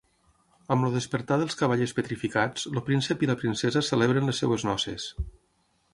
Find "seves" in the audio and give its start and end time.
4.45-4.67